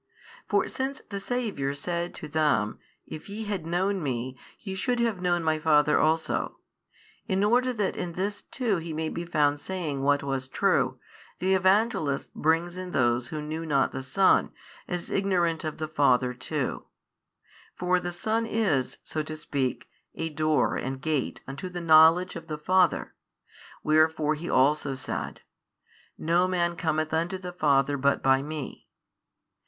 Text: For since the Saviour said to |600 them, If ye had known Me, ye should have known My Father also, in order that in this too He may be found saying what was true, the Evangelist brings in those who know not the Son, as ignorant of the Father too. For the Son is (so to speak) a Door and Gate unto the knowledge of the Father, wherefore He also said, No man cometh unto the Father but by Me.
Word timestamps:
For 0.49 0.67
since 0.67 0.99
the 1.09 1.19
Saviour 1.19 1.75
said 1.75 2.15
to 2.15 2.27
|600 2.27 2.31
them, 2.31 2.79
If 3.05 3.29
ye 3.29 3.43
had 3.43 3.67
known 3.67 4.01
Me, 4.01 4.35
ye 4.59 4.73
should 4.73 4.99
have 4.99 5.21
known 5.21 5.43
My 5.43 5.59
Father 5.59 5.99
also, 5.99 6.57
in 7.27 7.43
order 7.43 7.71
that 7.73 7.95
in 7.95 8.13
this 8.13 8.41
too 8.41 8.77
He 8.77 8.93
may 8.93 9.09
be 9.09 9.25
found 9.27 9.59
saying 9.59 10.01
what 10.01 10.23
was 10.23 10.47
true, 10.47 10.97
the 11.37 11.53
Evangelist 11.53 12.33
brings 12.33 12.77
in 12.77 12.93
those 12.93 13.27
who 13.27 13.43
know 13.43 13.63
not 13.63 13.91
the 13.91 14.01
Son, 14.01 14.51
as 14.87 15.11
ignorant 15.11 15.63
of 15.63 15.77
the 15.77 15.87
Father 15.87 16.33
too. 16.33 16.85
For 17.75 17.99
the 17.99 18.11
Son 18.11 18.47
is 18.47 18.97
(so 19.03 19.21
to 19.21 19.37
speak) 19.37 19.87
a 20.15 20.29
Door 20.29 20.77
and 20.77 20.99
Gate 20.99 21.41
unto 21.47 21.69
the 21.69 21.79
knowledge 21.79 22.35
of 22.35 22.47
the 22.47 22.57
Father, 22.57 23.13
wherefore 23.83 24.33
He 24.33 24.49
also 24.49 24.95
said, 24.95 25.41
No 26.17 26.47
man 26.47 26.75
cometh 26.75 27.13
unto 27.13 27.37
the 27.37 27.53
Father 27.53 27.97
but 27.97 28.23
by 28.23 28.41
Me. 28.41 28.87